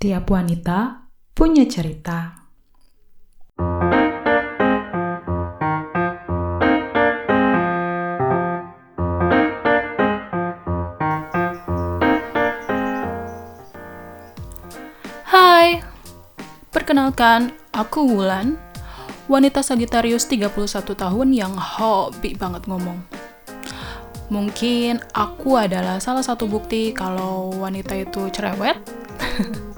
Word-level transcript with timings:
Setiap 0.00 0.32
wanita 0.32 1.12
punya 1.36 1.68
cerita. 1.68 2.48
Hai, 15.28 15.84
perkenalkan 16.72 17.52
aku 17.68 18.00
Wulan, 18.08 18.56
wanita 19.28 19.60
Sagitarius 19.60 20.24
31 20.24 20.96
tahun 20.96 21.28
yang 21.36 21.52
hobi 21.52 22.40
banget 22.40 22.64
ngomong. 22.64 23.04
Mungkin 24.32 25.04
aku 25.12 25.60
adalah 25.60 26.00
salah 26.00 26.24
satu 26.24 26.48
bukti 26.48 26.96
kalau 26.96 27.52
wanita 27.52 28.00
itu 28.00 28.32
cerewet. 28.32 28.80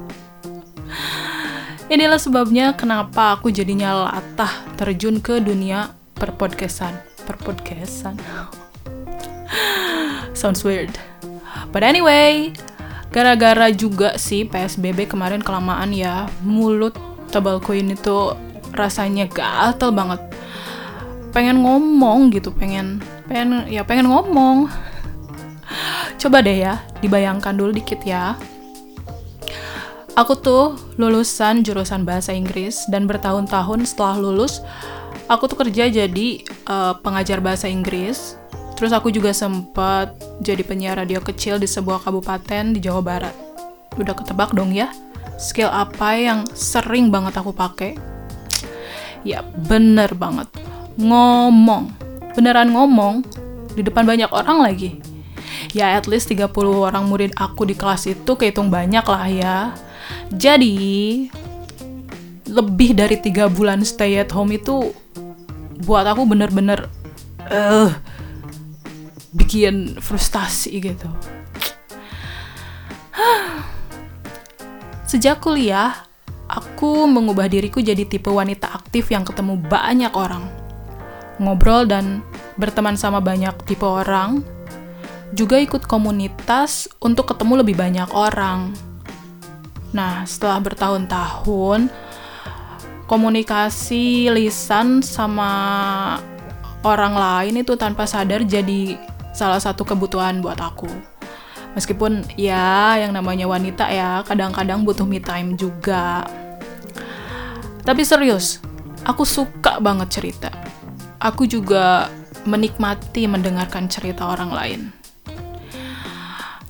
Inilah 1.93 2.17
sebabnya 2.17 2.73
kenapa 2.73 3.37
aku 3.37 3.53
jadinya 3.53 4.09
latah 4.09 4.49
terjun 4.81 5.21
ke 5.21 5.45
dunia 5.45 5.93
perpodcastan. 6.17 6.97
Perpodcastan. 7.29 8.17
Sounds 10.33 10.65
weird. 10.65 10.89
But 11.69 11.85
anyway, 11.85 12.57
gara-gara 13.13 13.69
juga 13.77 14.17
sih 14.17 14.49
PSBB 14.49 15.05
kemarin 15.05 15.45
kelamaan 15.45 15.93
ya, 15.93 16.33
mulut 16.41 16.97
tebalku 17.29 17.77
ini 17.77 17.93
tuh 17.93 18.41
rasanya 18.73 19.29
gatel 19.29 19.93
banget. 19.93 20.25
Pengen 21.37 21.61
ngomong 21.61 22.33
gitu, 22.33 22.57
pengen 22.57 23.05
pengen 23.29 23.69
ya 23.69 23.85
pengen 23.85 24.09
ngomong. 24.09 24.73
Coba 26.17 26.41
deh 26.41 26.57
ya, 26.57 26.81
dibayangkan 27.05 27.53
dulu 27.53 27.77
dikit 27.77 28.01
ya. 28.01 28.33
Aku 30.13 30.37
tuh 30.37 30.77
lulusan 31.01 31.65
jurusan 31.65 32.05
bahasa 32.05 32.37
Inggris 32.37 32.85
dan 32.93 33.09
bertahun-tahun 33.09 33.89
setelah 33.89 34.21
lulus 34.21 34.61
aku 35.25 35.49
tuh 35.49 35.65
kerja 35.65 35.89
jadi 35.89 36.29
uh, 36.69 37.01
pengajar 37.01 37.41
bahasa 37.41 37.65
Inggris. 37.65 38.37
Terus 38.77 38.93
aku 38.93 39.09
juga 39.09 39.33
sempat 39.33 40.13
jadi 40.45 40.61
penyiar 40.67 41.01
radio 41.01 41.25
kecil 41.25 41.57
di 41.57 41.65
sebuah 41.65 42.05
kabupaten 42.05 42.77
di 42.77 42.81
Jawa 42.85 43.01
Barat. 43.01 43.33
Udah 43.97 44.13
ketebak 44.13 44.53
dong 44.53 44.77
ya, 44.77 44.93
skill 45.41 45.73
apa 45.73 46.19
yang 46.19 46.45
sering 46.53 47.09
banget 47.09 47.33
aku 47.41 47.57
pakai? 47.57 47.97
Ya 49.25 49.41
bener 49.65 50.13
banget, 50.13 50.51
ngomong. 51.01 51.95
Beneran 52.37 52.75
ngomong, 52.75 53.23
di 53.73 53.81
depan 53.87 54.05
banyak 54.05 54.29
orang 54.29 54.61
lagi. 54.61 54.99
Ya 55.73 55.95
at 55.97 56.05
least 56.05 56.29
30 56.29 56.51
orang 56.69 57.09
murid 57.09 57.33
aku 57.39 57.65
di 57.65 57.73
kelas 57.73 58.11
itu 58.11 58.35
kehitung 58.35 58.69
banyak 58.69 59.05
lah 59.07 59.27
ya. 59.31 59.57
Jadi, 60.33 61.29
lebih 62.49 62.93
dari 62.97 63.17
tiga 63.21 63.49
bulan 63.49 63.81
stay 63.87 64.21
at 64.21 64.33
home 64.33 64.53
itu 64.57 64.93
buat 65.83 66.05
aku 66.05 66.29
bener-bener 66.29 66.87
uh, 67.49 67.91
bikin 69.33 69.97
frustasi 69.99 70.79
gitu. 70.79 71.09
Sejak 75.09 75.45
kuliah, 75.45 76.09
aku 76.49 77.05
mengubah 77.05 77.45
diriku 77.45 77.85
jadi 77.85 78.09
tipe 78.09 78.33
wanita 78.33 78.73
aktif 78.73 79.13
yang 79.13 79.29
ketemu 79.29 79.61
banyak 79.61 80.13
orang. 80.17 80.49
Ngobrol 81.37 81.85
dan 81.85 82.25
berteman 82.57 82.97
sama 82.97 83.21
banyak 83.21 83.53
tipe 83.69 83.85
orang, 83.85 84.41
juga 85.33 85.61
ikut 85.61 85.85
komunitas 85.89 86.89
untuk 87.01 87.33
ketemu 87.33 87.65
lebih 87.65 87.77
banyak 87.77 88.09
orang. 88.13 88.73
Nah, 89.93 90.25
setelah 90.25 90.59
bertahun-tahun, 90.61 91.93
komunikasi 93.05 94.33
lisan 94.33 95.05
sama 95.05 95.53
orang 96.81 97.15
lain 97.15 97.61
itu 97.61 97.77
tanpa 97.77 98.09
sadar 98.09 98.41
jadi 98.43 98.97
salah 99.37 99.61
satu 99.61 99.85
kebutuhan 99.85 100.41
buat 100.41 100.57
aku. 100.57 100.89
Meskipun 101.73 102.25
ya 102.37 103.01
yang 103.01 103.17
namanya 103.17 103.49
wanita 103.49 103.89
ya 103.89 104.21
kadang-kadang 104.25 104.85
butuh 104.85 105.09
me 105.09 105.21
time 105.21 105.57
juga. 105.57 106.25
Tapi 107.85 108.03
serius, 108.05 108.61
aku 109.05 109.25
suka 109.25 109.81
banget 109.81 110.09
cerita. 110.09 110.53
Aku 111.21 111.49
juga 111.49 112.13
menikmati 112.45 113.29
mendengarkan 113.29 113.89
cerita 113.89 114.29
orang 114.29 114.51
lain. 114.53 114.81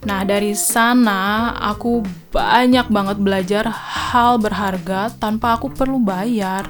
Nah, 0.03 0.27
dari 0.27 0.51
sana 0.59 1.55
aku 1.63 2.03
banyak 2.35 2.91
banget 2.91 3.23
belajar 3.23 3.65
hal 3.71 4.35
berharga 4.43 5.15
tanpa 5.15 5.55
aku 5.55 5.71
perlu 5.71 6.03
bayar. 6.03 6.67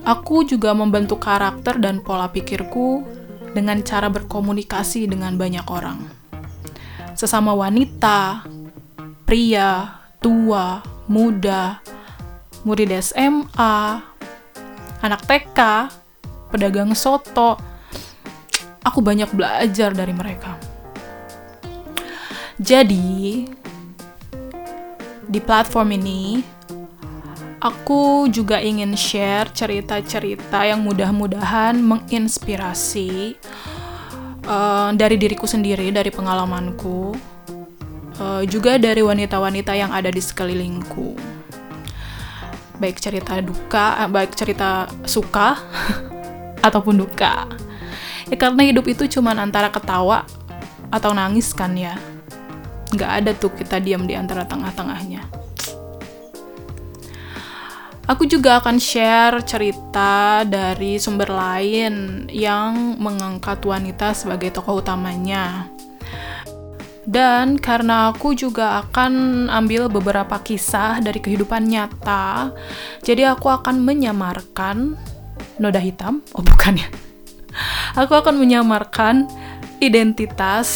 Aku 0.00 0.48
juga 0.48 0.72
membentuk 0.72 1.20
karakter 1.20 1.76
dan 1.76 2.00
pola 2.00 2.32
pikirku 2.32 3.04
dengan 3.52 3.84
cara 3.84 4.08
berkomunikasi 4.08 5.04
dengan 5.04 5.36
banyak 5.36 5.66
orang. 5.68 6.00
Sesama 7.12 7.52
wanita, 7.52 8.48
pria, 9.28 10.00
tua, 10.24 10.80
muda, 11.12 11.84
murid 12.64 12.88
SMA, 13.04 14.00
anak 15.04 15.20
TK, 15.28 15.58
pedagang 16.48 16.96
soto. 16.96 17.60
Aku 18.80 19.04
banyak 19.04 19.28
belajar 19.36 19.92
dari 19.92 20.16
mereka. 20.16 20.69
Jadi, 22.60 23.48
di 25.24 25.40
platform 25.40 25.96
ini, 25.96 26.44
aku 27.56 28.28
juga 28.28 28.60
ingin 28.60 28.92
share 28.92 29.48
cerita-cerita 29.48 30.68
yang 30.68 30.84
mudah-mudahan 30.84 31.80
menginspirasi 31.80 33.40
uh, 34.44 34.92
dari 34.92 35.16
diriku 35.16 35.48
sendiri, 35.48 35.88
dari 35.88 36.12
pengalamanku, 36.12 37.16
uh, 38.20 38.44
juga 38.44 38.76
dari 38.76 39.00
wanita-wanita 39.00 39.72
yang 39.72 39.88
ada 39.96 40.12
di 40.12 40.20
sekelilingku. 40.20 41.16
Baik 42.76 43.00
cerita 43.00 43.40
duka, 43.40 44.04
uh, 44.04 44.10
baik 44.12 44.36
cerita 44.36 44.84
suka, 45.08 45.56
ataupun 46.68 47.00
duka. 47.00 47.48
Ya 48.28 48.36
karena 48.36 48.68
hidup 48.68 48.84
itu 48.84 49.08
cuma 49.08 49.32
antara 49.32 49.72
ketawa 49.72 50.28
atau 50.92 51.16
nangis 51.16 51.56
kan 51.56 51.72
ya 51.72 51.96
nggak 52.94 53.10
ada 53.22 53.30
tuh 53.34 53.54
kita 53.54 53.78
diam 53.78 54.04
di 54.04 54.14
antara 54.18 54.46
tengah-tengahnya. 54.46 55.40
Aku 58.10 58.26
juga 58.26 58.58
akan 58.58 58.82
share 58.82 59.38
cerita 59.46 60.42
dari 60.42 60.98
sumber 60.98 61.30
lain 61.30 62.26
yang 62.26 62.98
mengangkat 62.98 63.62
wanita 63.62 64.10
sebagai 64.18 64.50
tokoh 64.50 64.82
utamanya. 64.82 65.70
Dan 67.06 67.54
karena 67.54 68.10
aku 68.10 68.34
juga 68.34 68.82
akan 68.82 69.46
ambil 69.46 69.86
beberapa 69.86 70.42
kisah 70.42 70.98
dari 70.98 71.22
kehidupan 71.22 71.70
nyata, 71.70 72.50
jadi 73.06 73.30
aku 73.30 73.46
akan 73.46 73.78
menyamarkan 73.78 74.98
noda 75.62 75.78
hitam. 75.78 76.18
Oh, 76.34 76.42
bukan 76.42 76.82
ya. 76.82 76.88
Aku 77.94 78.14
akan 78.14 78.38
menyamarkan 78.38 79.26
identitas 79.78 80.68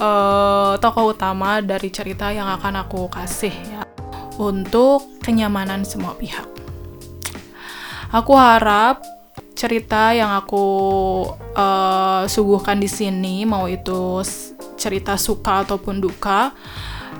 uh, 0.00 0.76
tokoh 0.80 1.12
utama 1.16 1.60
dari 1.64 1.88
cerita 1.92 2.32
yang 2.32 2.48
akan 2.48 2.86
aku 2.86 3.08
kasih 3.08 3.52
ya 3.52 3.82
untuk 4.36 5.04
kenyamanan 5.24 5.84
semua 5.84 6.12
pihak. 6.16 6.44
Aku 8.12 8.36
harap 8.36 9.02
cerita 9.56 10.12
yang 10.12 10.36
aku 10.36 10.64
uh, 11.56 12.28
suguhkan 12.28 12.76
di 12.76 12.86
sini 12.86 13.48
mau 13.48 13.64
itu 13.64 14.20
cerita 14.76 15.16
suka 15.16 15.64
ataupun 15.64 16.04
duka 16.04 16.52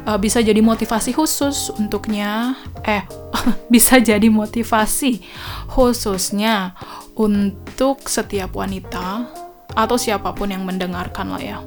uh, 0.04 0.18
bisa 0.20 0.44
jadi 0.44 0.60
motivasi 0.60 1.16
khusus 1.16 1.72
untuknya 1.80 2.54
eh 2.84 3.08
bisa 3.72 3.96
jadi 3.96 4.28
motivasi 4.28 5.24
khususnya 5.72 6.76
untuk 7.16 8.04
setiap 8.04 8.52
wanita 8.52 9.24
atau 9.72 9.96
siapa 9.96 10.36
pun 10.36 10.52
yang 10.52 10.64
mendengarkan 10.64 11.32
lah 11.32 11.42
ya. 11.42 11.58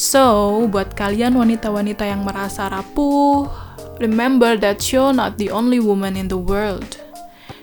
So, 0.00 0.64
buat 0.72 0.96
kalian 0.96 1.36
wanita-wanita 1.36 2.08
yang 2.08 2.24
merasa 2.24 2.72
rapuh, 2.72 3.44
remember 4.00 4.56
that 4.56 4.80
you're 4.88 5.12
not 5.12 5.36
the 5.36 5.52
only 5.52 5.76
woman 5.76 6.16
in 6.16 6.32
the 6.32 6.40
world. 6.40 6.96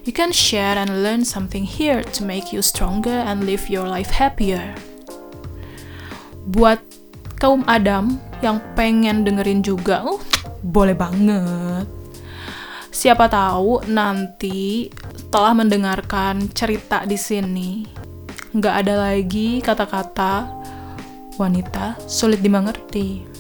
You 0.06 0.14
can 0.14 0.30
share 0.30 0.78
and 0.78 1.02
learn 1.02 1.26
something 1.26 1.66
here 1.66 2.06
to 2.06 2.22
make 2.22 2.54
you 2.54 2.62
stronger 2.62 3.26
and 3.26 3.50
live 3.50 3.74
your 3.74 3.90
life 3.90 4.14
happier. 4.14 4.78
Buat 6.54 6.78
kaum 7.42 7.66
Adam 7.66 8.22
yang 8.46 8.62
pengen 8.78 9.26
dengerin 9.26 9.66
juga, 9.66 10.06
uh, 10.06 10.22
boleh 10.62 10.94
banget. 10.94 11.90
Siapa 12.94 13.34
tahu 13.34 13.82
nanti 13.90 14.94
setelah 15.18 15.58
mendengarkan 15.58 16.54
cerita 16.54 17.02
di 17.02 17.18
sini, 17.18 17.82
nggak 18.54 18.76
ada 18.86 19.10
lagi 19.10 19.58
kata-kata 19.58 20.57
wanita 21.38 21.96
sulit 22.10 22.42
dimengerti. 22.42 23.37